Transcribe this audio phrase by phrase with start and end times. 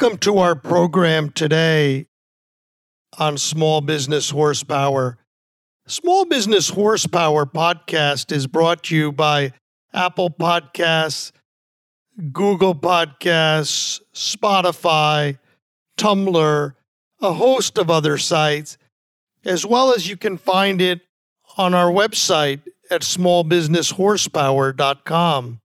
[0.00, 2.06] Welcome to our program today
[3.18, 5.18] on Small Business Horsepower.
[5.86, 9.52] Small Business Horsepower podcast is brought to you by
[9.92, 11.32] Apple Podcasts,
[12.32, 15.38] Google Podcasts, Spotify,
[15.98, 16.74] Tumblr,
[17.20, 18.78] a host of other sites,
[19.44, 21.02] as well as you can find it
[21.58, 25.60] on our website at smallbusinesshorsepower.com.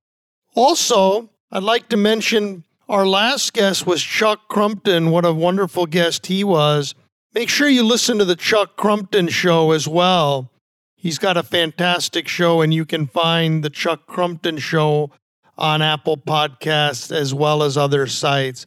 [0.56, 5.10] Also, I'd like to mention our last guest was Chuck Crumpton.
[5.10, 6.94] What a wonderful guest he was.
[7.34, 10.52] Make sure you listen to the Chuck Crumpton show as well.
[10.96, 15.12] He's got a fantastic show, and you can find the Chuck Crumpton show
[15.58, 18.66] on Apple Podcasts as well as other sites.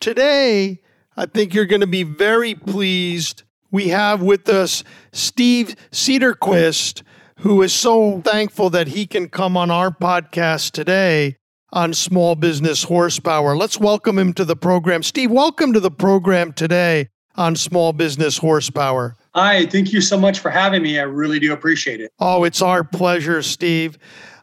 [0.00, 0.80] Today,
[1.16, 3.42] I think you're going to be very pleased.
[3.70, 7.02] We have with us Steve Cederquist,
[7.40, 11.36] who is so thankful that he can come on our podcast today
[11.72, 13.56] on small business horsepower.
[13.56, 15.02] Let's welcome him to the program.
[15.02, 19.16] Steve, welcome to the program today on small business horsepower.
[19.34, 20.98] Hi, thank you so much for having me.
[20.98, 22.10] I really do appreciate it.
[22.18, 23.98] Oh, it's our pleasure, Steve.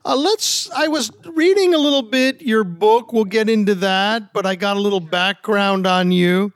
[0.05, 0.69] Uh, let's.
[0.71, 3.13] I was reading a little bit your book.
[3.13, 6.51] We'll get into that, but I got a little background on you,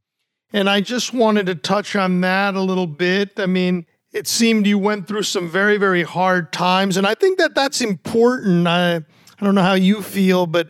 [0.52, 3.39] and I just wanted to touch on that a little bit.
[3.39, 7.39] I mean, it seemed you went through some very, very hard times, and I think
[7.39, 8.67] that that's important.
[8.67, 9.02] I,
[9.39, 10.69] I don't know how you feel, but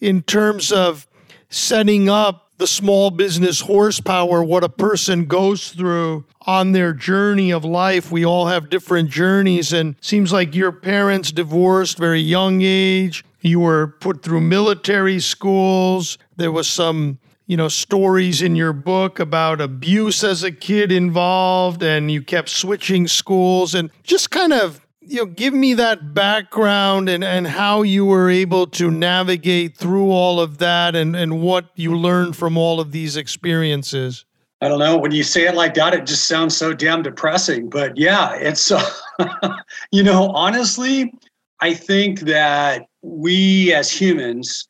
[0.00, 1.06] in terms of
[1.48, 7.64] setting up the small business horsepower, what a person goes through on their journey of
[7.64, 8.10] life.
[8.10, 13.24] We all have different journeys, and seems like your parents divorced very young age.
[13.40, 16.18] You were put through military schools.
[16.36, 21.82] There was some you know stories in your book about abuse as a kid involved
[21.82, 27.08] and you kept switching schools and just kind of you know, give me that background
[27.08, 31.66] and, and how you were able to navigate through all of that and, and what
[31.74, 34.24] you learned from all of these experiences.
[34.60, 34.96] I don't know.
[34.96, 37.68] When you say it like that, it just sounds so damn depressing.
[37.68, 38.88] But yeah, it's, uh,
[39.90, 41.12] you know, honestly,
[41.58, 44.68] I think that we as humans,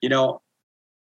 [0.00, 0.40] you know,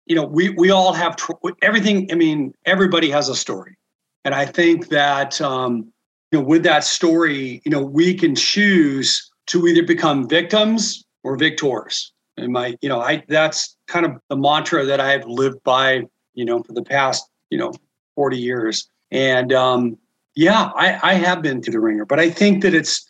[0.06, 2.10] you know, we, we all have tr- everything.
[2.10, 3.77] I mean, everybody has a story.
[4.25, 5.91] And I think that, um,
[6.32, 11.37] you know, with that story, you know, we can choose to either become victims or
[11.37, 12.12] victors.
[12.38, 16.44] And my, you know, I that's kind of the mantra that I've lived by, you
[16.47, 17.72] know, for the past, you know,
[18.16, 18.88] 40 years.
[19.10, 19.98] And um,
[20.34, 23.06] yeah, I, I have been through the ringer, but I think that it's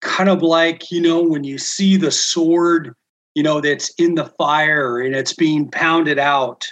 [0.00, 2.92] kind of like, you know, when you see the sword,
[3.36, 6.66] you know, that's in the fire and it's being pounded out,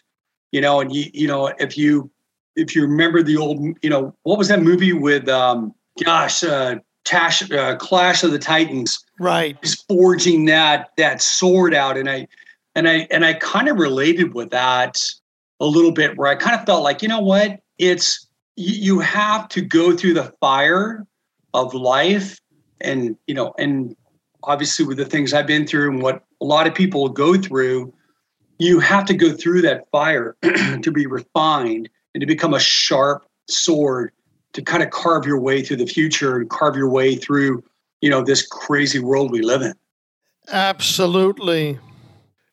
[0.50, 2.10] you know, and you, you know, if you
[2.56, 5.72] if you remember the old, you know, what was that movie with um
[6.04, 9.04] gosh, uh, Tash, uh, Clash of the Titans.
[9.18, 9.56] Right.
[9.62, 12.26] Is forging that that sword out, and I
[12.74, 15.00] and I and I kind of related with that
[15.60, 18.26] a little bit, where I kind of felt like, you know what, it's
[18.56, 21.06] you, you have to go through the fire
[21.54, 22.40] of life,
[22.80, 23.96] and you know, and
[24.44, 27.92] obviously with the things I've been through and what a lot of people go through,
[28.58, 33.24] you have to go through that fire to be refined and to become a sharp
[33.48, 34.12] sword
[34.52, 37.62] to kind of carve your way through the future and carve your way through,
[38.00, 39.74] you know, this crazy world we live in.
[40.48, 41.78] Absolutely.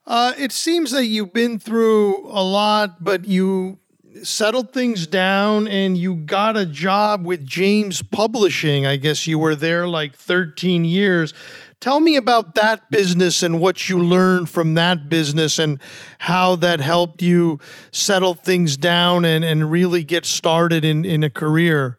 [0.06, 3.78] Uh, it seems that you've been through a lot, but you
[4.24, 8.86] settled things down and you got a job with James Publishing.
[8.86, 11.34] I guess you were there like 13 years.
[11.82, 15.80] Tell me about that business and what you learned from that business and
[16.18, 17.60] how that helped you
[17.92, 21.98] settle things down and, and really get started in, in a career.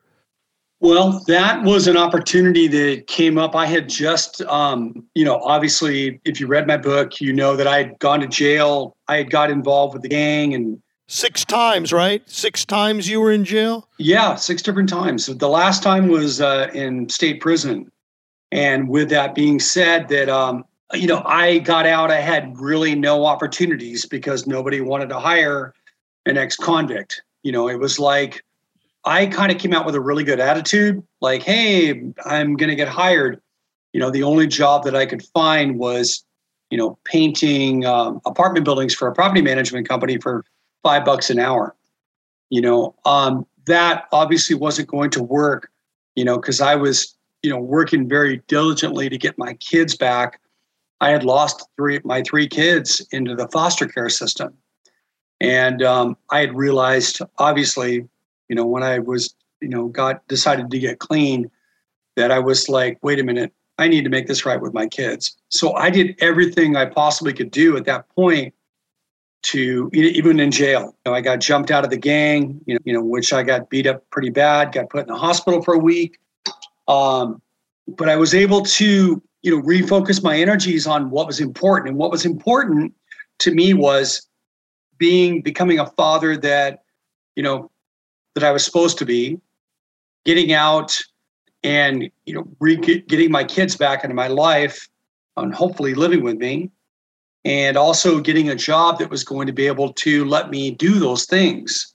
[0.81, 3.55] Well, that was an opportunity that came up.
[3.55, 7.67] I had just, um, you know, obviously, if you read my book, you know that
[7.67, 8.97] I had gone to jail.
[9.09, 12.23] I had got involved with the gang and six times, right?
[12.29, 13.89] Six times you were in jail.
[13.99, 15.27] Yeah, six different times.
[15.27, 17.91] The last time was uh, in state prison,
[18.53, 22.11] and with that being said, that um, you know, I got out.
[22.11, 25.75] I had really no opportunities because nobody wanted to hire
[26.27, 27.23] an ex-convict.
[27.43, 28.45] You know, it was like
[29.05, 32.77] I kind of came out with a really good attitude, like, "Hey, I'm going to
[32.77, 33.41] get hired."
[33.93, 36.25] You know, the only job that I could find was,
[36.71, 40.45] you know, painting um, apartment buildings for a property management company for
[40.83, 41.75] five bucks an hour.
[42.51, 45.71] You know, um, that obviously wasn't going to work.
[46.17, 50.41] You know, because I was you know, working very diligently to get my kids back,
[51.01, 54.55] I had lost three my three kids into the foster care system,
[55.41, 58.07] and um, I had realized, obviously,
[58.49, 61.51] you know, when I was, you know, got decided to get clean,
[62.17, 64.87] that I was like, wait a minute, I need to make this right with my
[64.87, 65.37] kids.
[65.49, 68.55] So I did everything I possibly could do at that point
[69.43, 70.95] to even in jail.
[71.07, 73.43] You know, I got jumped out of the gang, you know, you know, which I
[73.43, 76.19] got beat up pretty bad, got put in the hospital for a week.
[76.91, 77.41] Um,
[77.87, 81.89] but I was able to, you know, refocus my energies on what was important.
[81.89, 82.93] And what was important
[83.39, 84.27] to me was
[84.99, 86.83] being becoming a father that,
[87.37, 87.71] you know,
[88.35, 89.41] that I was supposed to be,
[90.25, 90.99] getting out
[91.63, 94.89] and, you know, re- getting my kids back into my life
[95.37, 96.71] and hopefully living with me
[97.45, 100.99] and also getting a job that was going to be able to let me do
[100.99, 101.95] those things.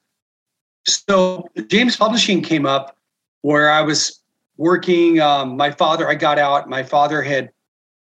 [0.88, 2.97] So James Publishing came up
[3.42, 4.21] where I was
[4.57, 5.19] working.
[5.19, 6.69] Um, my father, I got out.
[6.69, 7.52] My father had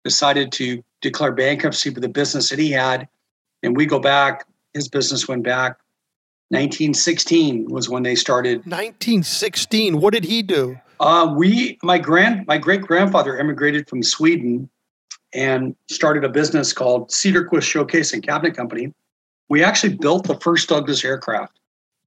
[0.04, 3.08] decided to declare bankruptcy for the business that he had,
[3.62, 4.46] and we go back.
[4.74, 5.78] His business went back.
[6.48, 8.58] 1916 was when they started.
[8.58, 10.00] 1916.
[10.00, 10.78] What did he do?
[11.00, 14.68] Uh, we, my grand, my great grandfather immigrated from Sweden
[15.34, 18.92] and started a business called Cederquist Showcase and Cabinet Company.
[19.48, 21.58] We actually built the first Douglas aircraft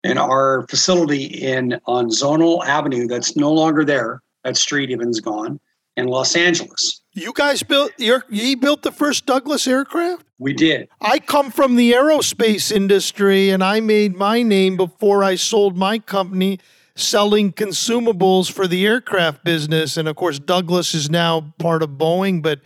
[0.03, 3.07] in our facility in on Zonal Avenue.
[3.07, 4.21] That's no longer there.
[4.45, 5.59] That street even's gone
[5.97, 7.01] in Los Angeles.
[7.13, 10.23] You guys built your you built the first Douglas aircraft?
[10.37, 10.87] We did.
[11.01, 15.97] I come from the aerospace industry and I made my name before I sold my
[15.97, 16.59] company
[16.95, 22.43] selling consumables for the aircraft business and of course Douglas is now part of Boeing
[22.43, 22.61] but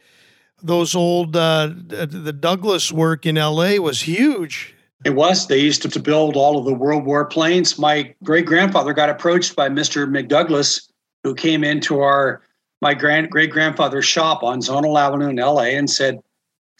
[0.61, 4.75] those old uh, the Douglas work in LA was huge.
[5.05, 5.47] It was.
[5.47, 7.79] They used to, to build all of the World War planes.
[7.79, 10.05] My great grandfather got approached by Mr.
[10.09, 10.88] McDouglas,
[11.23, 12.41] who came into our
[12.81, 16.21] my grand great grandfather's shop on Zonal Avenue in LA and said,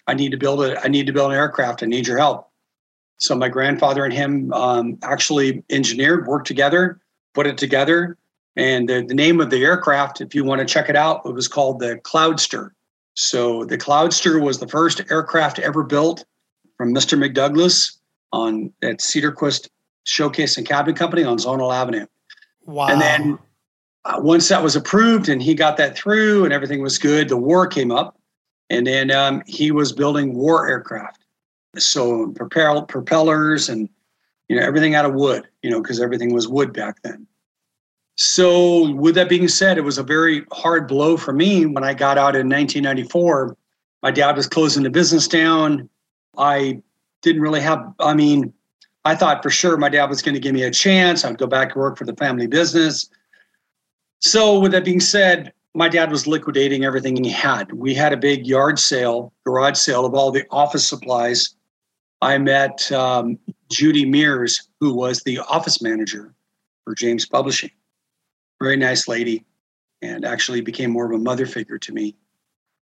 [0.07, 1.83] "I need to build a I need to build an aircraft.
[1.83, 2.49] I need your help."
[3.17, 7.01] So my grandfather and him um, actually engineered, worked together,
[7.33, 8.17] put it together,
[8.55, 11.33] and the, the name of the aircraft, if you want to check it out, it
[11.33, 12.71] was called the Cloudster.
[13.13, 16.25] So the Cloudster was the first aircraft ever built
[16.77, 17.17] from Mr.
[17.17, 17.97] McDouglas
[18.31, 19.69] on at Cederquist
[20.03, 22.05] Showcase and Cabin Company on Zonal Avenue.
[22.65, 22.87] Wow.
[22.87, 23.39] And then
[24.05, 27.37] uh, once that was approved and he got that through and everything was good, the
[27.37, 28.17] war came up,
[28.69, 31.25] and then um, he was building war aircraft.
[31.77, 33.89] So propel, propellers and
[34.47, 37.27] you know everything out of wood, you know, because everything was wood back then.
[38.21, 41.93] So, with that being said, it was a very hard blow for me when I
[41.93, 43.55] got out in 1994.
[44.03, 45.89] My dad was closing the business down.
[46.37, 46.81] I
[47.21, 48.53] didn't really have, I mean,
[49.05, 51.23] I thought for sure my dad was going to give me a chance.
[51.23, 53.09] I'd go back to work for the family business.
[54.19, 57.71] So, with that being said, my dad was liquidating everything he had.
[57.71, 61.55] We had a big yard sale, garage sale of all the office supplies.
[62.21, 63.39] I met um,
[63.71, 66.33] Judy Mears, who was the office manager
[66.83, 67.71] for James Publishing
[68.59, 69.45] very nice lady,
[70.01, 72.15] and actually became more of a mother figure to me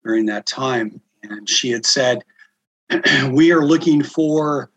[0.03, 1.01] during that time.
[1.23, 2.23] And she had said,
[3.31, 4.71] We are looking for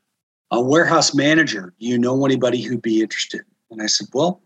[0.51, 1.75] a warehouse manager.
[1.79, 3.43] Do you know anybody who'd be interested?
[3.71, 4.43] And I said, Well,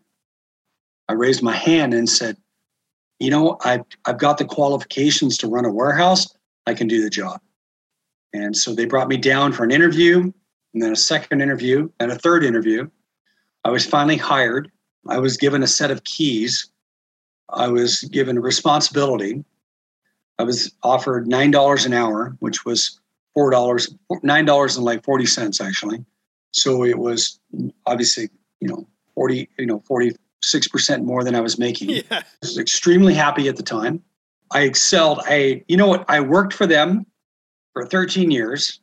[1.08, 2.36] I raised my hand and said,
[3.18, 6.34] You know, I've, I've got the qualifications to run a warehouse.
[6.66, 7.40] I can do the job.
[8.32, 10.32] And so they brought me down for an interview,
[10.74, 12.88] and then a second interview, and a third interview.
[13.64, 14.70] I was finally hired
[15.08, 16.68] I was given a set of keys.
[17.50, 19.44] I was given responsibility.
[20.38, 23.00] I was offered nine dollars an hour, which was
[23.34, 26.04] four dollars, nine dollars and like forty cents actually.
[26.52, 27.40] So it was
[27.86, 28.30] obviously,
[28.60, 31.90] you know, forty, you know, forty six percent more than I was making.
[31.90, 32.02] Yeah.
[32.10, 34.02] I was extremely happy at the time.
[34.50, 35.20] I excelled.
[35.24, 36.04] I, you know what?
[36.08, 37.06] I worked for them
[37.72, 38.80] for 13 years.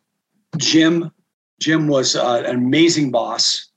[0.57, 1.11] Jim,
[1.59, 3.67] Jim was uh, an amazing boss.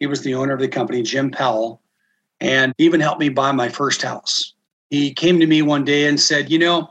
[0.00, 1.82] He was the owner of the company, Jim Powell
[2.42, 4.52] and even helped me buy my first house.
[4.90, 6.90] He came to me one day and said, "You know,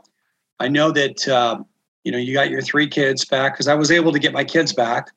[0.58, 1.62] I know that uh,
[2.04, 4.44] you know you got your three kids back because I was able to get my
[4.44, 5.10] kids back."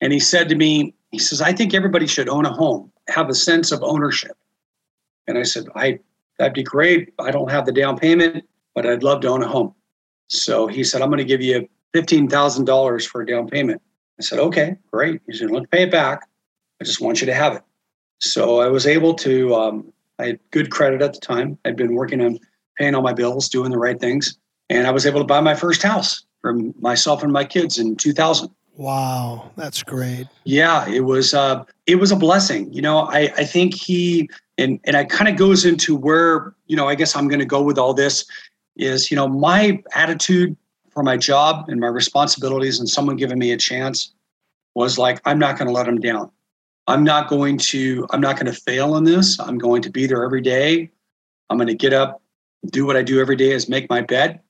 [0.00, 3.28] And he said to me, "He says I think everybody should own a home, have
[3.28, 4.36] a sense of ownership."
[5.30, 5.98] And I said, "I
[6.38, 7.14] that'd be great.
[7.18, 8.44] I don't have the down payment,
[8.74, 9.74] but I'd love to own a home."
[10.28, 13.80] So he said, "I'm going to give you fifteen thousand dollars for a down payment."
[14.18, 16.28] I said, "Okay, great." He said, "Let's pay it back.
[16.80, 17.62] I just want you to have it."
[18.20, 21.58] So I was able to, um, I had good credit at the time.
[21.64, 22.38] I'd been working on
[22.78, 24.36] paying all my bills, doing the right things.
[24.68, 27.96] And I was able to buy my first house for myself and my kids in
[27.96, 28.50] 2000.
[28.76, 30.26] Wow, that's great.
[30.44, 32.72] Yeah, it was uh, it was a blessing.
[32.72, 36.76] You know, I, I think he and and it kind of goes into where, you
[36.76, 38.24] know, I guess I'm gonna go with all this
[38.76, 40.56] is, you know, my attitude
[40.90, 44.12] for my job and my responsibilities and someone giving me a chance
[44.74, 46.30] was like, I'm not gonna let them down.
[46.86, 49.38] I'm not going to I'm not going to fail in this.
[49.38, 50.90] I'm going to be there every day.
[51.48, 52.22] I'm going to get up,
[52.66, 54.40] do what I do every day is make my bed.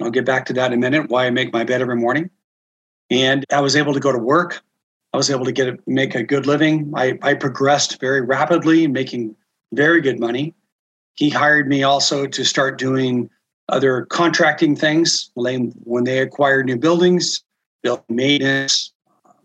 [0.00, 2.30] I'll get back to that in a minute why I make my bed every morning.
[3.10, 4.62] And I was able to go to work.
[5.12, 6.92] I was able to get make a good living.
[6.94, 9.34] I, I progressed very rapidly, making
[9.72, 10.54] very good money.
[11.14, 13.28] He hired me also to start doing
[13.68, 17.42] other contracting things when they acquired new buildings,
[17.82, 18.92] built maintenance,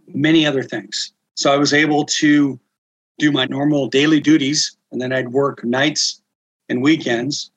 [0.08, 1.12] many other things.
[1.36, 2.60] So I was able to
[3.18, 6.22] do my normal daily duties, and then I'd work nights
[6.70, 7.52] and weekends.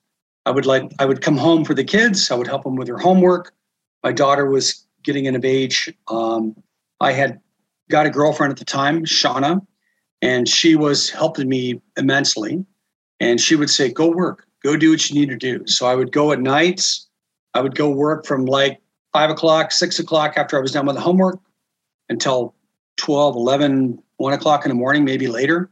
[0.44, 2.30] I would like I would come home for the kids.
[2.30, 3.52] I would help them with their homework.
[4.02, 5.92] My daughter was getting in of age.
[6.08, 6.56] Um,
[7.00, 7.40] I had
[7.90, 9.64] got a girlfriend at the time, Shauna,
[10.26, 12.64] and she was helping me immensely.
[13.21, 15.95] And she would say, "Go work, go do what you need to do." So I
[15.95, 17.06] would go at nights.
[17.54, 18.80] I would go work from like
[19.12, 21.38] five o'clock, six o'clock after I was done with the homework
[22.09, 22.54] until
[22.97, 25.71] 12, 11, 1 o'clock in the morning, maybe later,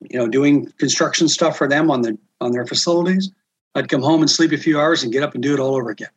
[0.00, 3.30] you know, doing construction stuff for them on the on their facilities.
[3.74, 5.76] I'd come home and sleep a few hours and get up and do it all
[5.76, 6.10] over again.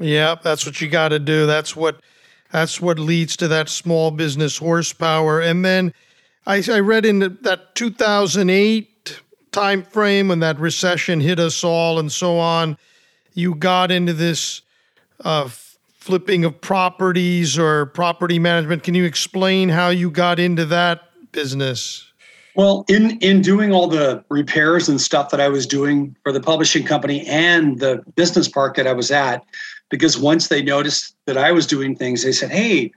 [0.00, 1.46] Yeah, that's what you got to do.
[1.46, 2.02] That's what
[2.50, 5.40] that's what leads to that small business horsepower.
[5.40, 5.94] And then
[6.48, 9.20] I, I read in that 2008
[9.52, 12.78] time frame when that recession hit us all and so on,
[13.34, 14.62] you got into this
[15.20, 15.48] uh,
[15.98, 18.82] flipping of properties or property management.
[18.82, 21.02] Can you explain how you got into that
[21.32, 22.10] business?
[22.54, 26.40] Well, in in doing all the repairs and stuff that I was doing for the
[26.40, 29.44] publishing company and the business park that I was at,
[29.90, 32.90] because once they noticed that I was doing things, they said, "Hey,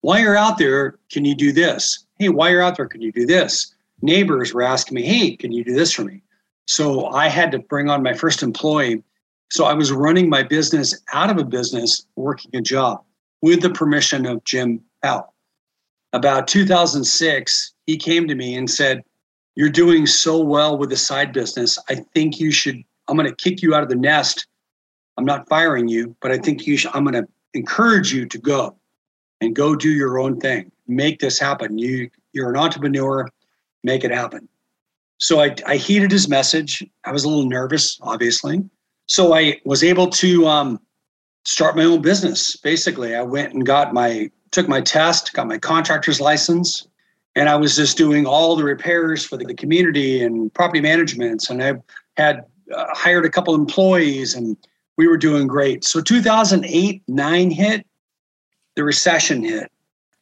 [0.00, 2.04] while you're out there, can you do this?
[2.18, 5.52] Hey, while you're out there, can you do this?" Neighbors were asking me, "Hey, can
[5.52, 6.22] you do this for me?"
[6.66, 9.02] So I had to bring on my first employee
[9.50, 13.02] so I was running my business out of a business, working a job
[13.40, 15.34] with the permission of Jim Powell.
[16.12, 19.02] About 2006, he came to me and said,
[19.54, 21.78] You're doing so well with the side business.
[21.88, 24.46] I think you should, I'm going to kick you out of the nest.
[25.16, 28.38] I'm not firing you, but I think you should, I'm going to encourage you to
[28.38, 28.76] go
[29.40, 30.70] and go do your own thing.
[30.86, 31.78] Make this happen.
[31.78, 33.28] You, you're an entrepreneur,
[33.84, 34.48] make it happen.
[35.18, 36.84] So I, I heeded his message.
[37.04, 38.62] I was a little nervous, obviously
[39.08, 40.80] so I was able to um,
[41.44, 42.56] start my own business.
[42.56, 46.86] Basically, I went and got my took my test, got my contractor's license,
[47.34, 51.50] and I was just doing all the repairs for the community and property management.
[51.50, 51.74] And I
[52.16, 54.56] had uh, hired a couple employees, and
[54.96, 55.84] we were doing great.
[55.84, 57.86] So 2008 nine hit,
[58.78, 59.72] the recession hit.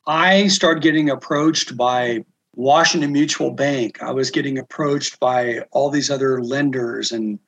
[0.07, 4.03] I started getting approached by Washington Mutual Bank.
[4.03, 7.39] I was getting approached by all these other lenders and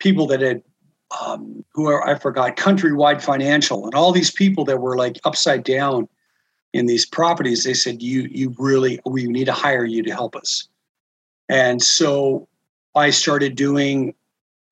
[0.00, 0.62] people that had
[1.18, 5.64] um, who are, I forgot, Countrywide Financial, and all these people that were like upside
[5.64, 6.06] down
[6.74, 7.64] in these properties.
[7.64, 10.68] They said, "You, you really, we need to hire you to help us."
[11.48, 12.46] And so
[12.94, 14.14] I started doing.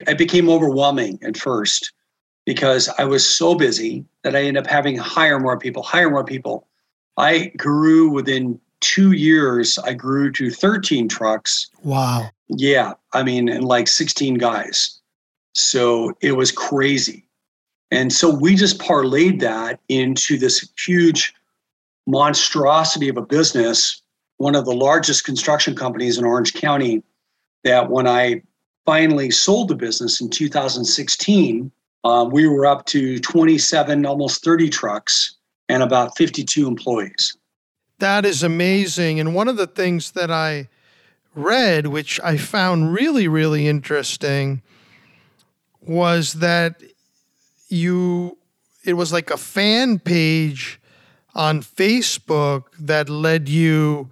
[0.07, 1.92] It became overwhelming at first
[2.49, 6.11] because I was so busy that I ended up having to hire more people, hire
[6.11, 6.67] more people.
[7.17, 9.78] I grew within two years.
[9.78, 11.69] I grew to 13 trucks.
[11.83, 12.31] Wow.
[12.49, 14.99] Yeah, I mean, and like 16 guys
[15.59, 17.25] so it was crazy.
[17.90, 21.35] And so we just parlayed that into this huge
[22.07, 24.02] monstrosity of a business,
[24.37, 27.02] one of the largest construction companies in Orange County.
[27.64, 28.43] That when I
[28.87, 31.73] finally sold the business in 2016,
[32.05, 35.37] um, we were up to 27, almost 30 trucks
[35.69, 37.37] and about 52 employees.
[37.99, 39.19] That is amazing.
[39.19, 40.69] And one of the things that I
[41.35, 44.62] read, which I found really, really interesting,
[45.81, 46.83] was that
[47.69, 48.37] you
[48.85, 50.81] it was like a fan page
[51.35, 54.11] on Facebook that led you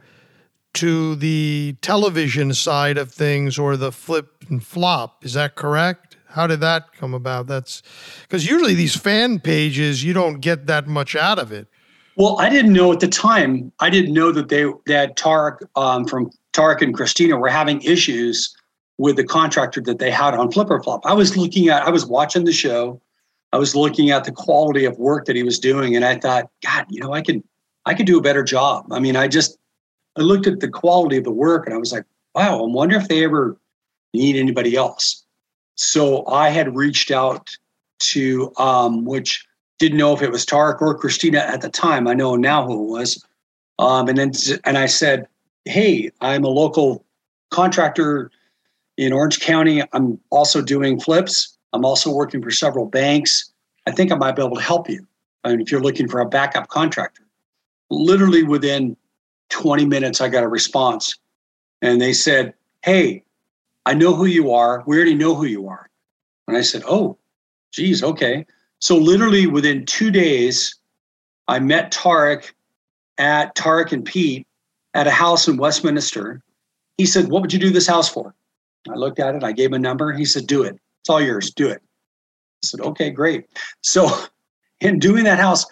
[0.75, 5.25] to the television side of things or the flip and flop.
[5.25, 6.06] Is that correct?
[6.37, 7.47] How did that come about?
[7.47, 7.83] That's
[8.21, 11.67] because usually these fan pages, you don't get that much out of it.
[12.17, 13.73] Well, I didn't know at the time.
[13.81, 18.55] I didn't know that they that Tarek um, from Tarek and Christina were having issues
[18.99, 21.01] with the contractor that they had on Flip or Flop.
[21.07, 23.01] I was looking at, I was watching the show.
[23.55, 26.51] I was looking at the quality of work that he was doing, and I thought,
[26.63, 27.43] God, you know, I can,
[27.87, 28.87] I could do a better job.
[28.93, 29.57] I mean, I just,
[30.17, 32.97] I looked at the quality of the work, and I was like, wow, I wonder
[32.97, 33.57] if they ever
[34.13, 35.26] need anybody else.
[35.77, 37.57] So I had reached out
[37.99, 39.47] to, um, which
[39.79, 42.09] didn't know if it was Tarek or Christina at the time.
[42.09, 43.25] I know now who it was.
[43.79, 44.33] Um, and then,
[44.65, 45.29] and I said,
[45.67, 47.05] hey, I'm a local
[47.51, 48.31] contractor
[48.97, 49.83] in Orange County.
[49.93, 51.57] I'm also doing flips.
[51.73, 53.53] I'm also working for several banks.
[53.87, 55.07] I think I might be able to help you.
[55.45, 57.23] I mean, if you're looking for a backup contractor,
[57.91, 58.97] literally within
[59.51, 61.17] 20 minutes, I got a response.
[61.83, 63.23] And they said, Hey,
[63.87, 64.83] I know who you are.
[64.87, 65.89] We already know who you are.
[66.49, 67.17] And I said, Oh,
[67.73, 68.45] geez, okay.
[68.81, 70.77] So, literally within two days,
[71.49, 72.53] I met Tarek
[73.17, 74.47] at Tarek and Pete
[74.93, 76.43] at a house in Westminster.
[76.99, 78.35] He said, What would you do this house for?
[78.91, 80.13] I looked at it, I gave him a number.
[80.13, 80.79] He said, Do it.
[81.01, 81.53] It's all yours.
[81.53, 81.81] Do it.
[81.81, 83.47] I said, Okay, great.
[83.83, 84.11] So,
[84.81, 85.65] in doing that house,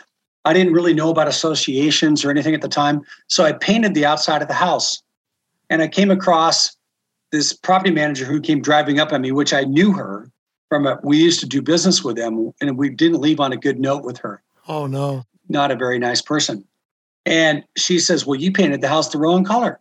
[0.44, 3.02] I didn't really know about associations or anything at the time.
[3.26, 5.02] So, I painted the outside of the house.
[5.70, 6.76] And I came across
[7.34, 10.30] this property manager who came driving up on me, which I knew her
[10.68, 13.56] from a, we used to do business with them, and we didn't leave on a
[13.56, 14.40] good note with her.
[14.68, 15.24] Oh, no.
[15.48, 16.64] Not a very nice person.
[17.26, 19.80] And she says, Well, you painted the house the wrong color.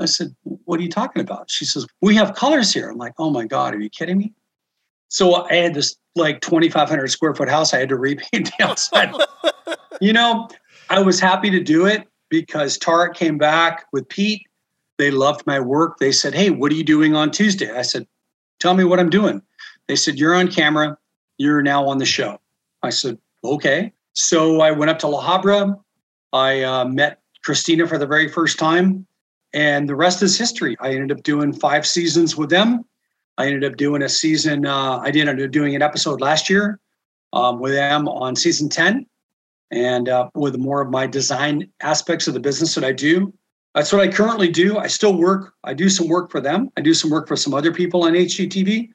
[0.00, 1.48] I said, What are you talking about?
[1.48, 2.90] She says, We have colors here.
[2.90, 4.32] I'm like, Oh my God, are you kidding me?
[5.08, 7.72] So I had this like 2,500 square foot house.
[7.72, 9.14] I had to repaint the outside.
[10.00, 10.48] you know,
[10.88, 14.42] I was happy to do it because Tarek came back with Pete.
[15.00, 15.96] They loved my work.
[15.98, 17.70] They said, Hey, what are you doing on Tuesday?
[17.70, 18.06] I said,
[18.58, 19.40] Tell me what I'm doing.
[19.88, 20.98] They said, You're on camera.
[21.38, 22.38] You're now on the show.
[22.82, 23.94] I said, Okay.
[24.12, 25.74] So I went up to La Habra.
[26.34, 29.06] I uh, met Christina for the very first time,
[29.54, 30.76] and the rest is history.
[30.80, 32.84] I ended up doing five seasons with them.
[33.38, 34.66] I ended up doing a season.
[34.66, 36.78] Uh, I did end up doing an episode last year
[37.32, 39.06] um, with them on season ten,
[39.70, 43.32] and uh, with more of my design aspects of the business that I do.
[43.74, 44.78] That's what I currently do.
[44.78, 45.54] I still work.
[45.64, 46.70] I do some work for them.
[46.76, 48.90] I do some work for some other people on HGTV.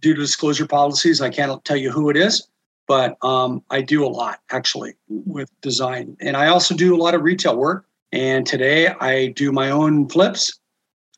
[0.00, 2.48] Due to disclosure policies, I can't tell you who it is
[2.86, 6.16] but um, I do a lot actually with design.
[6.20, 7.86] And I also do a lot of retail work.
[8.12, 10.58] And today I do my own flips.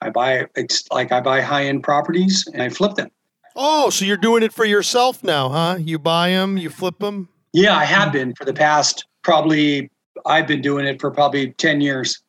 [0.00, 3.10] I buy, it's like I buy high end properties and I flip them.
[3.56, 5.76] Oh, so you're doing it for yourself now, huh?
[5.80, 7.28] You buy them, you flip them?
[7.52, 9.90] Yeah, I have been for the past probably,
[10.26, 12.20] I've been doing it for probably 10 years.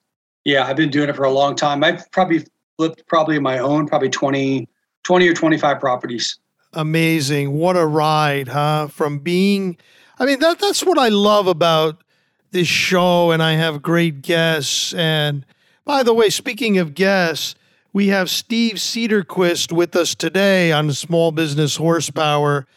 [0.46, 1.84] Yeah, I've been doing it for a long time.
[1.84, 2.46] I've probably
[2.78, 4.68] flipped probably my own, probably 20,
[5.04, 6.40] 20 or 25 properties
[6.76, 7.54] amazing.
[7.54, 8.88] What a ride, huh?
[8.88, 9.78] From being,
[10.20, 12.04] I mean, that that's what I love about
[12.52, 14.94] this show, and I have great guests.
[14.94, 15.46] And
[15.86, 17.56] by the way, speaking of guests,
[17.94, 22.68] we have Steve Cederquist with us today on Small Business Horsepower.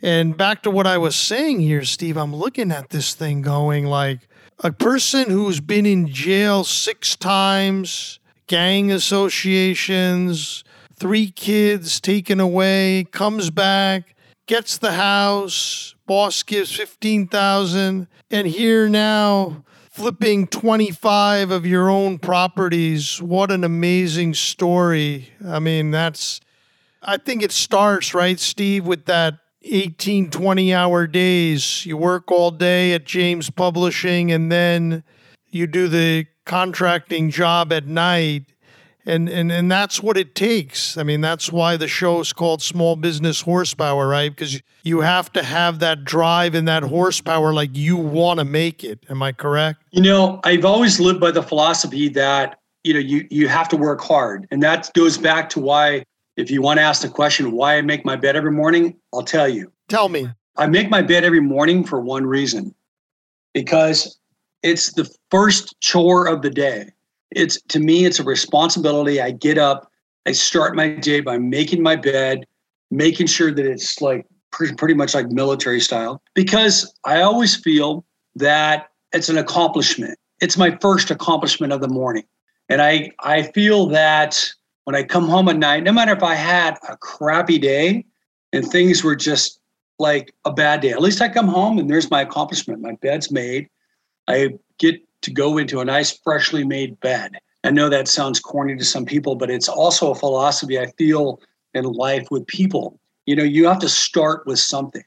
[0.00, 3.86] And back to what I was saying here, Steve, I'm looking at this thing going
[3.86, 4.27] like
[4.60, 13.50] a person who's been in jail six times, gang associations, three kids taken away, comes
[13.50, 14.16] back,
[14.46, 23.22] gets the house, boss gives 15,000 and here now flipping 25 of your own properties.
[23.22, 25.30] What an amazing story.
[25.44, 26.40] I mean, that's
[27.02, 29.38] I think it starts, right, Steve, with that
[29.70, 31.84] 18 20 hour days.
[31.86, 35.04] You work all day at James Publishing and then
[35.50, 38.46] you do the contracting job at night
[39.08, 40.96] and and and that's what it takes.
[40.96, 44.30] I mean, that's why the show is called Small Business Horsepower, right?
[44.30, 48.84] Because you have to have that drive and that horsepower, like you want to make
[48.84, 49.04] it.
[49.08, 49.82] Am I correct?
[49.90, 53.76] You know, I've always lived by the philosophy that you know you you have to
[53.76, 56.04] work hard, and that goes back to why.
[56.38, 59.22] If you want to ask the question why I make my bed every morning, I'll
[59.22, 59.70] tell you.
[59.88, 60.28] Tell me.
[60.56, 62.74] I make my bed every morning for one reason,
[63.52, 64.18] because
[64.62, 66.90] it's the first chore of the day
[67.30, 69.90] it's to me it's a responsibility i get up
[70.26, 72.44] i start my day by making my bed
[72.90, 78.04] making sure that it's like pretty, pretty much like military style because i always feel
[78.34, 82.24] that it's an accomplishment it's my first accomplishment of the morning
[82.68, 84.50] and i i feel that
[84.88, 88.04] when i come home at night no matter if i had a crappy day
[88.52, 89.60] and things were just
[89.98, 93.30] like a bad day at least i come home and there's my accomplishment my bed's
[93.30, 93.68] made
[94.26, 94.48] i
[94.78, 97.32] get to go into a nice, freshly made bed.
[97.64, 101.40] I know that sounds corny to some people, but it's also a philosophy I feel
[101.74, 103.00] in life with people.
[103.26, 105.02] You know, you have to start with something.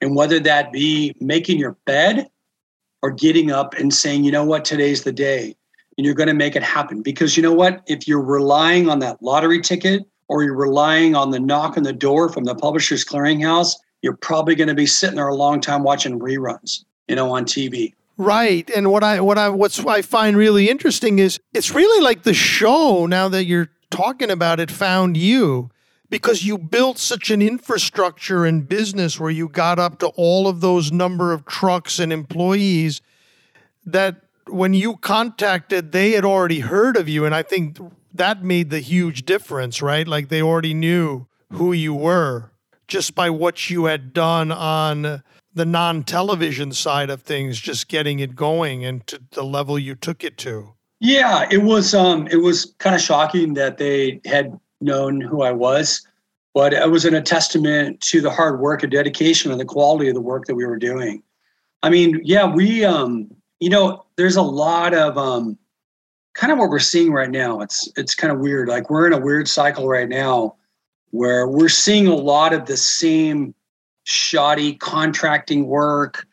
[0.00, 2.28] And whether that be making your bed
[3.02, 5.56] or getting up and saying, you know what, today's the day,
[6.00, 7.02] and you're going to make it happen.
[7.02, 7.82] Because you know what?
[7.86, 11.92] If you're relying on that lottery ticket or you're relying on the knock on the
[11.92, 15.82] door from the publisher's clearinghouse, you're probably going to be sitting there a long time
[15.82, 17.92] watching reruns, you know, on TV.
[18.16, 18.70] Right.
[18.74, 22.32] And what I what I what's I find really interesting is it's really like the
[22.32, 25.68] show now that you're talking about it found you
[26.08, 30.62] because you built such an infrastructure and business where you got up to all of
[30.62, 33.02] those number of trucks and employees
[33.84, 37.78] that when you contacted they had already heard of you and I think
[38.12, 40.06] that made the huge difference, right?
[40.06, 42.50] Like they already knew who you were
[42.88, 45.22] just by what you had done on
[45.54, 50.22] the non-television side of things just getting it going and to the level you took
[50.22, 55.20] it to yeah it was um it was kind of shocking that they had known
[55.20, 56.06] who i was
[56.54, 60.08] but it was in a testament to the hard work and dedication and the quality
[60.08, 61.20] of the work that we were doing
[61.82, 63.28] i mean yeah we um
[63.60, 65.58] you know, there's a lot of um,
[66.34, 67.60] kind of what we're seeing right now.
[67.60, 68.68] It's it's kind of weird.
[68.68, 70.56] Like we're in a weird cycle right now
[71.10, 73.54] where we're seeing a lot of the same
[74.04, 76.26] shoddy contracting work.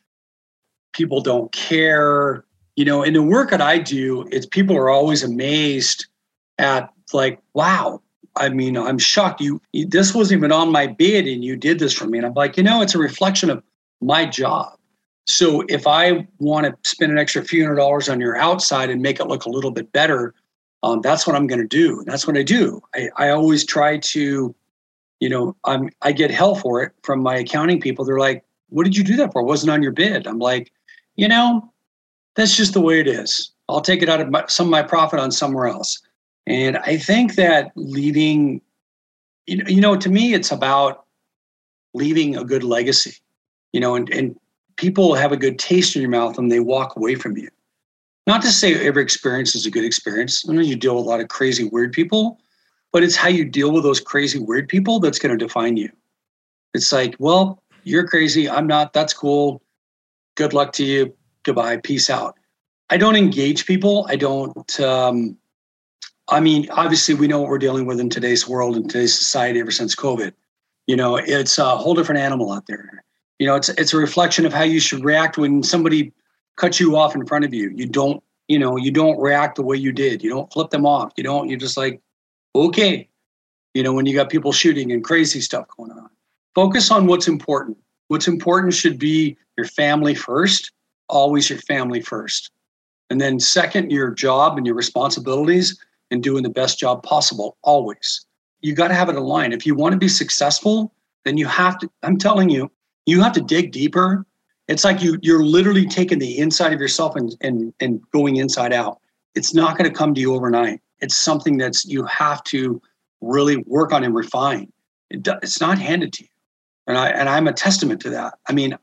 [0.94, 2.46] People don't care.
[2.76, 6.06] You know, in the work that I do, it's people are always amazed
[6.60, 8.02] at like, wow,
[8.36, 9.42] I mean, I'm shocked.
[9.42, 12.20] You, this wasn't even on my bid, and you did this for me.
[12.20, 13.64] And I'm like, you know, it's a reflection of
[14.00, 14.77] my job.
[15.28, 19.02] So if I want to spend an extra few hundred dollars on your outside and
[19.02, 20.34] make it look a little bit better,
[20.84, 22.04] um, that's what I'm going to do.
[22.06, 22.82] That's what I do.
[22.96, 24.56] I, I always try to,
[25.20, 28.06] you know, I'm I get hell for it from my accounting people.
[28.06, 29.42] They're like, "What did you do that for?
[29.42, 30.72] It wasn't on your bid." I'm like,
[31.18, 31.74] you know,
[32.36, 33.52] that's just the way it is.
[33.68, 36.02] I'll take it out of my, some of my profit on somewhere else.
[36.46, 38.62] And I think that leaving,
[39.46, 41.06] you know, you know, to me, it's about
[41.94, 43.16] leaving a good legacy,
[43.74, 44.40] you know, and, and
[44.78, 47.50] people have a good taste in your mouth and they walk away from you.
[48.26, 50.48] Not to say every experience is a good experience.
[50.48, 52.40] I know you deal with a lot of crazy, weird people,
[52.92, 55.90] but it's how you deal with those crazy, weird people that's going to define you.
[56.74, 58.50] It's like, well, you're crazy.
[58.50, 58.94] I'm not.
[58.94, 59.62] That's cool.
[60.36, 61.14] Good luck to you.
[61.44, 61.78] Goodbye.
[61.78, 62.36] Peace out.
[62.90, 64.06] I don't engage people.
[64.10, 65.38] I don't um,
[66.30, 69.60] I mean, obviously, we know what we're dealing with in today's world and today's society
[69.60, 70.34] ever since COVID.
[70.86, 73.04] You know, it's a whole different animal out there.
[73.40, 76.12] You know, it's it's a reflection of how you should react when somebody
[76.56, 77.72] cuts you off in front of you.
[77.76, 80.24] You don't, you know, you don't react the way you did.
[80.24, 81.12] You don't flip them off.
[81.18, 81.50] You don't.
[81.50, 82.02] You're just like,
[82.56, 83.08] okay.
[83.74, 86.10] You know, when you got people shooting and crazy stuff going on,
[86.56, 87.78] focus on what's important.
[88.08, 90.72] What's important should be your family first.
[91.10, 92.52] Always your family first,
[93.10, 95.80] and then second, your job and your responsibilities
[96.12, 98.26] and doing the best job possible always.
[98.62, 99.54] You got to have it aligned.
[99.54, 102.70] If you want to be successful, then you have to, I'm telling you,
[103.08, 104.26] you have to dig deeper.
[104.68, 108.74] It's like you you're literally taking the inside of yourself and and and going inside
[108.74, 109.00] out.
[109.34, 110.82] It's not going to come to you overnight.
[111.00, 112.80] It's something that's you have to
[113.22, 114.72] really work on and refine.
[115.10, 116.30] It, it's not handed to you.
[116.86, 118.38] And I and I'm a testament to that.
[118.48, 118.78] I mean,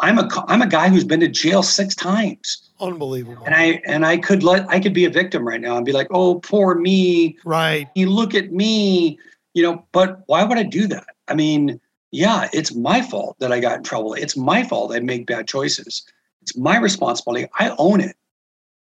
[0.00, 2.70] I'm a I'm a guy who's been to jail six times.
[2.80, 3.44] Unbelievable.
[3.44, 5.92] And I and I could let I could be a victim right now and be
[5.92, 7.36] like, oh, poor me.
[7.44, 7.88] Right.
[7.94, 9.18] You look at me,
[9.52, 11.08] you know, but why would I do that?
[11.28, 11.80] I mean,
[12.16, 14.14] yeah, it's my fault that I got in trouble.
[14.14, 16.02] It's my fault I make bad choices.
[16.40, 17.46] It's my responsibility.
[17.58, 18.16] I own it.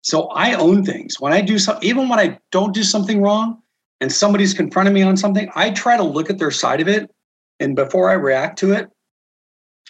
[0.02, 1.18] So I own things.
[1.18, 3.62] When I do something, even when I don't do something wrong
[4.02, 7.10] and somebody's confronting me on something, I try to look at their side of it.
[7.58, 8.90] And before I react to it,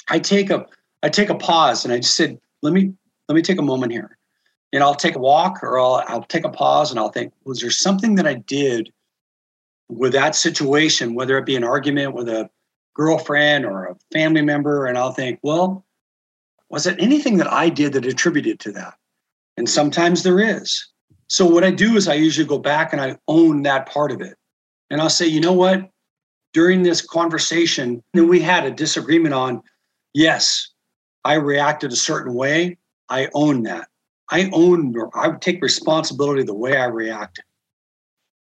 [0.09, 0.65] I take a
[1.03, 2.93] I take a pause and I just said, let me
[3.29, 4.17] let me take a moment here.
[4.73, 7.59] And I'll take a walk or I'll I'll take a pause and I'll think, was
[7.59, 8.93] there something that I did
[9.89, 12.49] with that situation, whether it be an argument with a
[12.95, 15.85] girlfriend or a family member, and I'll think, well,
[16.69, 18.95] was it anything that I did that attributed to that?
[19.57, 20.89] And sometimes there is.
[21.29, 24.21] So what I do is I usually go back and I own that part of
[24.21, 24.37] it.
[24.91, 25.89] And I'll say, you know what?
[26.53, 29.63] During this conversation, we had a disagreement on,
[30.13, 30.69] yes,
[31.25, 32.77] I reacted a certain way,
[33.09, 33.89] I own that.
[34.31, 37.45] I own or I take responsibility the way I reacted.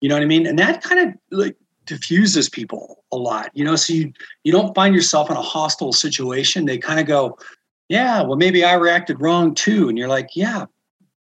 [0.00, 0.46] You know what I mean?
[0.46, 1.56] And that kind of like
[1.92, 3.50] diffuses people a lot.
[3.54, 4.12] You know, so you
[4.44, 6.64] you don't find yourself in a hostile situation.
[6.64, 7.38] They kind of go,
[7.88, 9.88] Yeah, well, maybe I reacted wrong too.
[9.88, 10.66] And you're like, Yeah,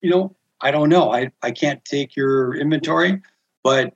[0.01, 1.13] you know, I don't know.
[1.13, 3.21] I, I can't take your inventory,
[3.63, 3.95] but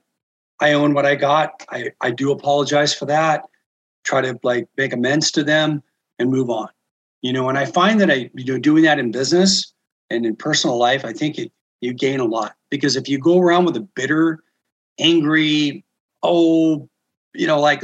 [0.59, 1.63] I own what I got.
[1.69, 3.45] I, I do apologize for that.
[4.03, 5.83] Try to like make amends to them
[6.19, 6.69] and move on
[7.23, 9.73] you know and i find that i you know doing that in business
[10.11, 13.39] and in personal life i think it, you gain a lot because if you go
[13.39, 14.43] around with a bitter
[14.99, 15.83] angry
[16.23, 16.87] oh
[17.33, 17.81] you know like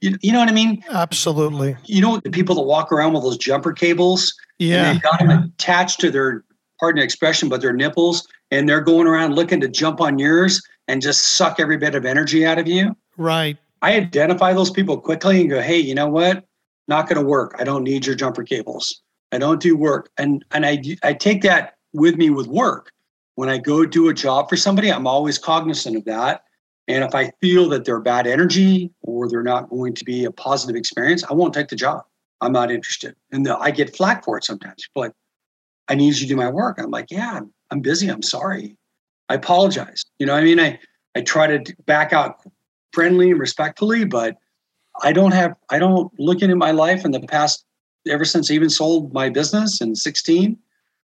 [0.00, 3.22] you, you know what i mean absolutely you know the people that walk around with
[3.22, 6.44] those jumper cables yeah they've got them attached to their
[6.78, 10.62] pardon the expression but their nipples and they're going around looking to jump on yours
[10.86, 15.00] and just suck every bit of energy out of you right i identify those people
[15.00, 16.44] quickly and go hey you know what
[16.88, 17.54] not going to work.
[17.58, 19.02] I don't need your jumper cables.
[19.30, 20.10] I don't do work.
[20.16, 22.90] And and I I take that with me with work.
[23.36, 26.42] When I go do a job for somebody, I'm always cognizant of that.
[26.88, 30.32] And if I feel that they're bad energy or they're not going to be a
[30.32, 32.02] positive experience, I won't take the job.
[32.40, 33.14] I'm not interested.
[33.30, 34.88] And the, I get flack for it sometimes.
[34.94, 35.12] But
[35.88, 36.78] I need you to do my work.
[36.78, 38.08] I'm like, yeah, I'm, I'm busy.
[38.08, 38.76] I'm sorry.
[39.28, 40.04] I apologize.
[40.18, 40.78] You know, I mean, I
[41.18, 42.44] I try to back out
[42.92, 44.36] friendly and respectfully, but
[45.02, 47.64] I don't have, I don't looking at my life in the past,
[48.08, 50.56] ever since I even sold my business in 16,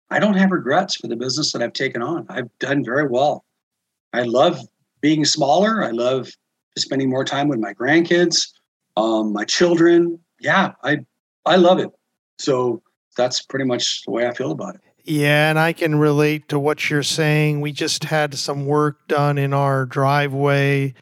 [0.10, 2.26] I don't have regrets for the business that I've taken on.
[2.30, 3.46] I've done very well.
[4.14, 4.60] I love
[5.02, 5.84] being smaller.
[5.84, 6.30] I love
[6.78, 8.50] spending more time with my grandkids,
[8.98, 10.20] um, my children.
[10.40, 11.00] Yeah, I,
[11.46, 11.90] I love it.
[12.38, 12.82] So
[13.18, 14.82] that's pretty much the way I feel about it.
[15.04, 17.62] Yeah, and I can relate to what you're saying.
[17.62, 20.94] We just had some work done in our driveway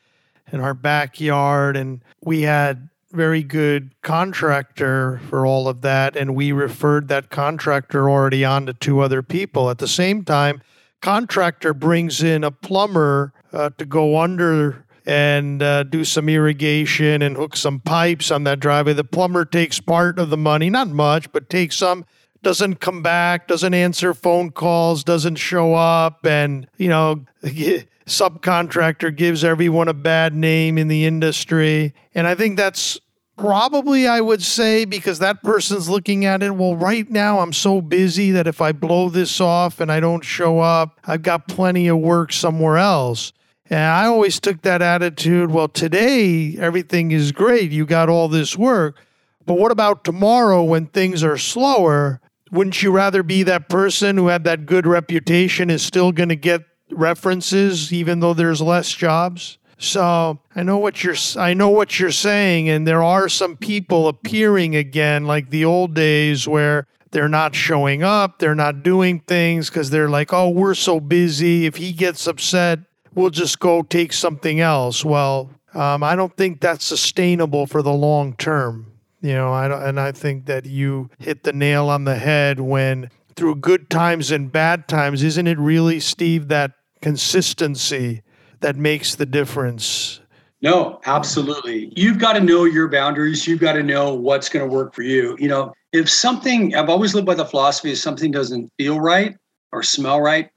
[0.52, 6.52] in our backyard and we had very good contractor for all of that and we
[6.52, 10.62] referred that contractor already on to two other people at the same time
[11.02, 17.38] contractor brings in a plumber uh, to go under and uh, do some irrigation and
[17.38, 18.94] hook some pipes on that driveway.
[18.94, 22.06] The plumber takes part of the money, not much, but takes some.
[22.44, 29.44] Doesn't come back, doesn't answer phone calls, doesn't show up, and you know, subcontractor gives
[29.44, 31.94] everyone a bad name in the industry.
[32.14, 33.00] And I think that's
[33.38, 36.56] probably I would say because that person's looking at it.
[36.56, 40.23] Well, right now I'm so busy that if I blow this off and I don't
[40.23, 43.32] show up, I've got plenty of work somewhere else.
[43.69, 47.71] And I always took that attitude well, today everything is great.
[47.71, 48.97] You got all this work.
[49.45, 52.19] But what about tomorrow when things are slower?
[52.52, 56.36] Wouldn't you rather be that person who had that good reputation is still going to
[56.36, 59.58] get references even though there's less jobs?
[59.78, 64.08] So I know what you're I know what you're saying, and there are some people
[64.08, 69.70] appearing again like the old days where they're not showing up, they're not doing things
[69.70, 71.66] because they're like, oh, we're so busy.
[71.66, 72.80] If he gets upset,
[73.13, 75.06] we'll just go take something else.
[75.06, 78.88] Well, um, I don't think that's sustainable for the long term.
[79.22, 82.60] You know, I don't, and I think that you hit the nail on the head
[82.60, 88.22] when through good times and bad times, isn't it really, Steve, that consistency
[88.62, 90.20] that makes the difference?
[90.62, 91.93] No, absolutely.
[91.96, 93.46] You've got to know your boundaries.
[93.46, 95.36] You've got to know what's going to work for you.
[95.39, 99.38] You know, if something, I've always lived by the philosophy if something doesn't feel right
[99.72, 100.50] or smell right,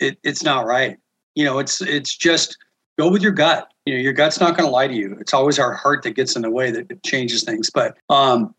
[0.00, 0.98] it, it's not right
[1.38, 2.58] you know, it's it's just
[2.98, 3.72] go with your gut.
[3.86, 5.16] You know, your gut's not going to lie to you.
[5.20, 7.70] It's always our heart that gets in the way that changes things.
[7.70, 8.52] But um,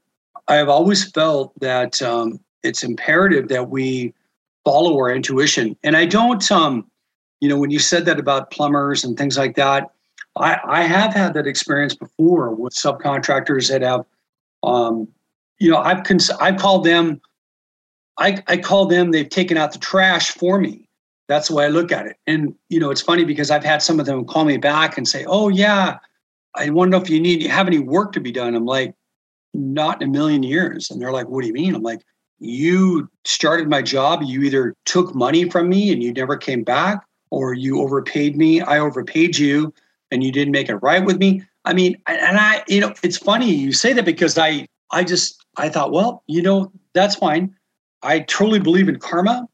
[0.48, 4.14] I have always felt that um, it's imperative that we
[4.64, 5.76] follow our intuition.
[5.84, 6.90] And I don't, um,
[7.40, 9.92] you know, when you said that about plumbers and things like that,
[10.38, 14.06] I, I have had that experience before with subcontractors that have,
[14.64, 15.08] um,
[15.60, 17.22] you know, I've cons- I've called them,
[18.18, 20.90] I, I call them, they've taken out the trash for me.
[21.28, 22.18] That's the way I look at it.
[22.28, 25.08] And you know, it's funny because I've had some of them call me back and
[25.08, 26.00] say, "Oh yeah,
[26.56, 28.96] I know if you need have any work to be done." I'm like,
[29.54, 32.02] "Not in a million years." And they're like, "What do you mean?" I'm like,
[32.40, 34.24] "You started my job.
[34.24, 38.62] You either took money from me and you never came back, or you overpaid me.
[38.62, 39.74] I overpaid you,
[40.12, 43.18] and you didn't make it right with me." I mean, and I, you know, it's
[43.18, 47.54] funny you say that because I, I just, I thought, well, you know, that's fine.
[48.02, 49.48] I truly believe in karma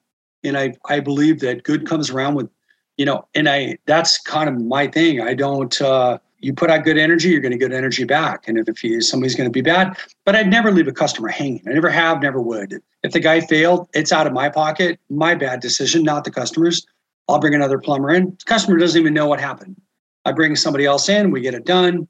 [0.43, 2.49] and I I believe that good comes around with,
[2.97, 5.21] you know, and I that's kind of my thing.
[5.21, 5.81] I don't.
[5.81, 8.47] uh you put out good energy, you're going to get energy back.
[8.47, 11.63] And if, you, somebody's going to be bad, but I'd never leave a customer hanging.
[11.67, 12.83] I never have, never would.
[13.01, 16.85] If the guy failed, it's out of my pocket, my bad decision, not the customer's.
[17.27, 18.25] I'll bring another plumber in.
[18.25, 19.79] The customer doesn't even know what happened.
[20.25, 22.07] I bring somebody else in, we get it done,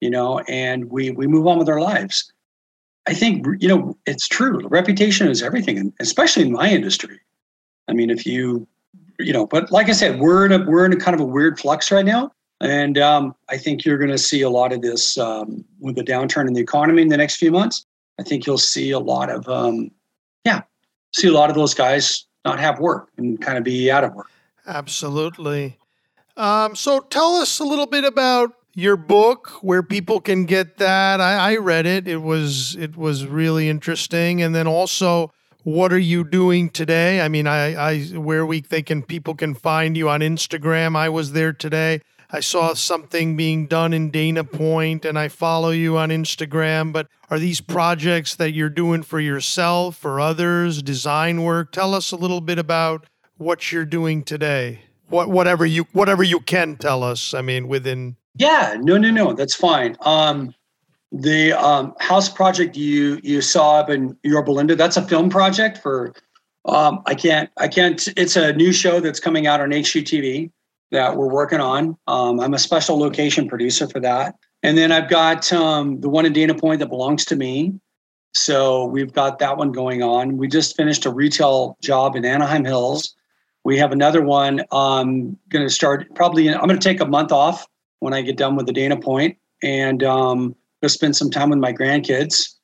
[0.00, 2.32] you know, and we we move on with our lives.
[3.06, 4.66] I think you know it's true.
[4.68, 7.20] Reputation is everything, especially in my industry.
[7.88, 8.66] I mean, if you,
[9.18, 11.24] you know, but like I said, we're in a we're in a kind of a
[11.24, 14.82] weird flux right now, and um, I think you're going to see a lot of
[14.82, 17.84] this um, with the downturn in the economy in the next few months.
[18.20, 19.90] I think you'll see a lot of, um,
[20.44, 20.62] yeah,
[21.14, 24.14] see a lot of those guys not have work and kind of be out of
[24.14, 24.30] work.
[24.66, 25.78] Absolutely.
[26.36, 31.20] Um, so tell us a little bit about your book, where people can get that.
[31.20, 35.30] I, I read it; it was it was really interesting, and then also
[35.64, 37.20] what are you doing today?
[37.20, 40.96] I mean, I, I where we they can people can find you on Instagram.
[40.96, 42.00] I was there today.
[42.34, 47.06] I saw something being done in Dana Point and I follow you on Instagram, but
[47.28, 51.72] are these projects that you're doing for yourself or others, design work?
[51.72, 53.06] Tell us a little bit about
[53.42, 54.80] what you're doing today.
[55.08, 57.34] What whatever you whatever you can tell us.
[57.34, 59.96] I mean, within Yeah, no no no, that's fine.
[60.00, 60.54] Um
[61.12, 65.78] the um, house project you you saw up in Yorba Linda, that's a film project
[65.78, 66.14] for
[66.64, 70.50] um, I can't I can't it's a new show that's coming out on HGTV
[70.90, 71.96] that we're working on.
[72.06, 74.36] Um, I'm a special location producer for that.
[74.62, 77.74] And then I've got um, the one in Dana Point that belongs to me.
[78.34, 80.36] So we've got that one going on.
[80.36, 83.14] We just finished a retail job in Anaheim Hills.
[83.64, 84.62] We have another one.
[84.72, 86.48] I'm going to start probably.
[86.48, 87.66] I'm going to take a month off
[88.00, 91.60] when I get done with the Dana Point, and um, go spend some time with
[91.60, 92.54] my grandkids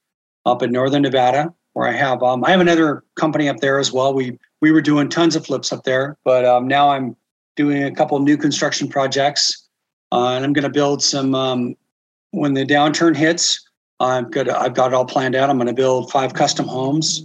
[0.44, 3.92] up in northern Nevada, where I have um, I have another company up there as
[3.92, 4.12] well.
[4.12, 7.16] We we were doing tons of flips up there, but um, now I'm
[7.54, 9.68] doing a couple new construction projects,
[10.10, 11.34] uh, and I'm going to build some.
[11.34, 11.76] Um,
[12.32, 13.64] when the downturn hits,
[14.00, 15.48] I've got I've got it all planned out.
[15.48, 17.22] I'm going to build five custom homes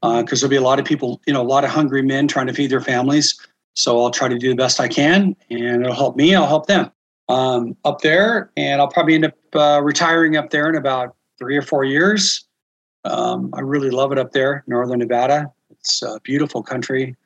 [0.00, 2.28] because uh, there'll be a lot of people, you know, a lot of hungry men
[2.28, 3.38] trying to feed their families.
[3.74, 6.34] So I'll try to do the best I can, and it'll help me.
[6.34, 6.90] I'll help them
[7.28, 11.56] um, up there, and I'll probably end up uh, retiring up there in about three
[11.56, 12.44] or four years.
[13.04, 15.52] Um, I really love it up there, northern Nevada.
[15.70, 17.16] It's a beautiful country.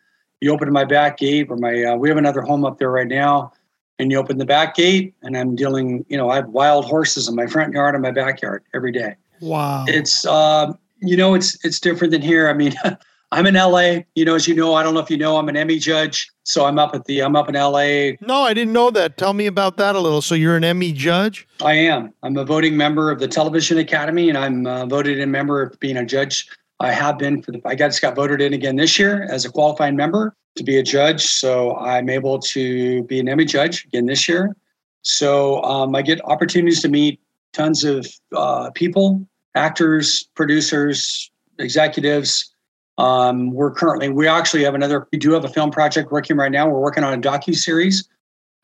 [0.41, 3.07] You open my back gate, or my uh, we have another home up there right
[3.07, 3.53] now,
[3.99, 6.05] and you open the back gate, and I'm dealing.
[6.09, 9.17] You know, I have wild horses in my front yard and my backyard every day.
[9.41, 9.85] Wow!
[9.89, 10.73] It's uh,
[11.03, 12.49] you know, it's it's different than here.
[12.49, 12.75] I mean,
[13.33, 14.01] I'm in LA.
[14.15, 16.31] You know, as you know, I don't know if you know, I'm an Emmy judge.
[16.45, 18.17] So I'm up at the I'm up in LA.
[18.21, 19.17] No, I didn't know that.
[19.17, 20.23] Tell me about that a little.
[20.23, 21.47] So you're an Emmy judge?
[21.63, 22.13] I am.
[22.23, 25.79] I'm a voting member of the Television Academy, and I'm uh, voted in member of
[25.81, 26.49] being a judge.
[26.81, 27.61] I have been for the.
[27.65, 30.83] I just got voted in again this year as a qualifying member to be a
[30.83, 31.23] judge.
[31.23, 34.55] So I'm able to be an Emmy judge again this year.
[35.03, 37.21] So um, I get opportunities to meet
[37.53, 42.53] tons of uh, people, actors, producers, executives
[42.99, 46.53] um, we're currently, we actually have another, we do have a film project working right
[46.53, 46.69] now.
[46.69, 48.09] We're working on a docu series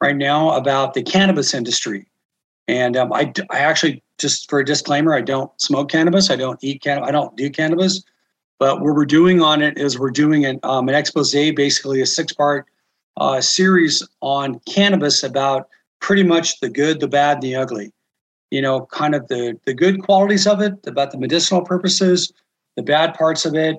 [0.01, 2.07] right now about the cannabis industry.
[2.66, 6.31] And um, I, I actually, just for a disclaimer, I don't smoke cannabis.
[6.31, 7.09] I don't eat cannabis.
[7.09, 8.03] I don't do cannabis.
[8.59, 12.07] But what we're doing on it is we're doing an, um, an expose, basically a
[12.07, 12.66] six part
[13.16, 15.68] uh, series on cannabis about
[16.01, 17.92] pretty much the good, the bad, and the ugly.
[18.50, 22.32] You know, kind of the the good qualities of it, about the medicinal purposes,
[22.76, 23.76] the bad parts of it,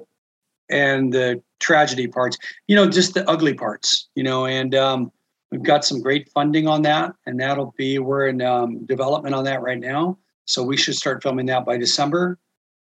[0.69, 5.11] and the tragedy parts, you know, just the ugly parts, you know, and um,
[5.51, 9.43] we've got some great funding on that, and that'll be we're in um, development on
[9.45, 12.37] that right now, so we should start filming that by December.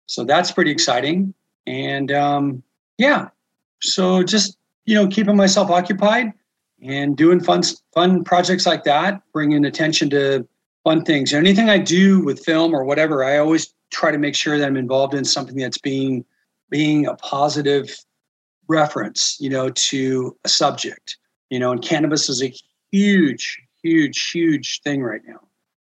[0.06, 1.34] So that's pretty exciting,
[1.68, 2.64] and um,
[2.98, 3.30] yeah,
[3.82, 6.34] so just you know, keeping myself occupied
[6.82, 10.48] and doing fun fun projects like that, bringing attention to
[10.84, 11.34] fun things.
[11.34, 14.78] Anything I do with film or whatever, I always try to make sure that I'm
[14.78, 16.26] involved in something that's being
[16.70, 17.96] being a positive
[18.68, 21.18] reference, you know, to a subject.
[21.50, 22.52] You know, and cannabis is a
[22.92, 25.40] huge, huge, huge thing right now.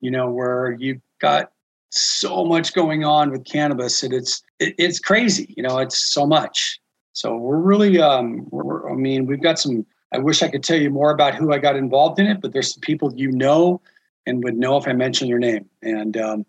[0.01, 1.51] You know, where you've got
[1.89, 5.53] so much going on with cannabis, and it's it, it's crazy.
[5.55, 6.79] You know, it's so much.
[7.13, 9.85] So we're really, um, we're, I mean, we've got some.
[10.11, 12.53] I wish I could tell you more about who I got involved in it, but
[12.53, 13.81] there's some people you know
[14.25, 16.45] and would know if I mentioned their name, and um,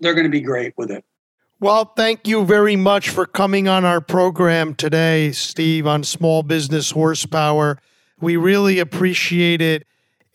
[0.00, 1.04] they're going to be great with it.
[1.60, 6.92] Well, thank you very much for coming on our program today, Steve, on small business
[6.92, 7.78] horsepower.
[8.20, 9.84] We really appreciate it.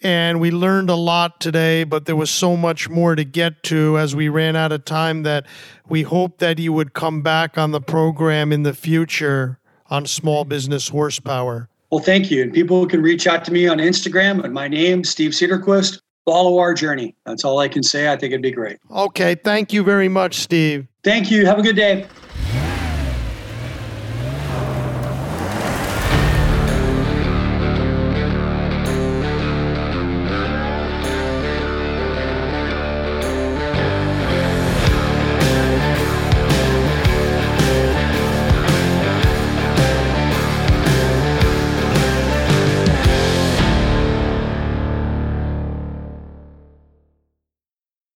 [0.01, 3.97] And we learned a lot today, but there was so much more to get to
[3.97, 5.45] as we ran out of time that
[5.87, 10.43] we hope that you would come back on the program in the future on small
[10.43, 11.69] business horsepower.
[11.89, 12.41] Well, thank you.
[12.41, 16.01] And people can reach out to me on Instagram at my name, Steve Cederquist.
[16.25, 17.15] Follow our journey.
[17.25, 18.11] That's all I can say.
[18.11, 18.77] I think it'd be great.
[18.89, 19.35] Okay.
[19.35, 20.87] Thank you very much, Steve.
[21.03, 21.45] Thank you.
[21.45, 22.07] Have a good day.